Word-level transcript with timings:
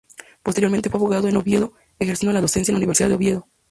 Posteriormente, 0.41 0.89
fue 0.89 0.97
abogado 0.97 1.27
en 1.27 1.37
Oviedo, 1.37 1.73
ejerciendo 1.99 2.33
la 2.33 2.41
docencia 2.41 2.71
en 2.71 2.73
la 2.73 2.79
Universidad 2.79 3.09
de 3.09 3.13
Oviedo. 3.17 3.47